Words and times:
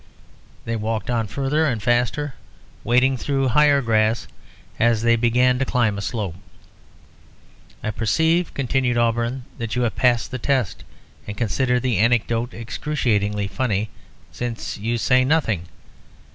They 0.65 0.75
walked 0.75 1.11
on 1.11 1.27
further 1.27 1.67
and 1.67 1.79
faster, 1.79 2.33
wading 2.83 3.17
through 3.17 3.49
higher 3.49 3.83
grass 3.83 4.25
as 4.79 5.03
they 5.03 5.15
began 5.15 5.59
to 5.59 5.63
climb 5.65 5.95
a 5.95 6.01
slope. 6.01 6.33
"I 7.83 7.91
perceive," 7.91 8.51
continued 8.55 8.97
Auberon, 8.97 9.43
"that 9.59 9.75
you 9.75 9.83
have 9.83 9.95
passed 9.95 10.31
the 10.31 10.39
test, 10.39 10.83
and 11.27 11.37
consider 11.37 11.79
the 11.79 11.99
anecdote 11.99 12.51
excruciatingly 12.51 13.45
funny; 13.45 13.91
since 14.31 14.75
you 14.75 14.97
say 14.97 15.23
nothing. 15.23 15.67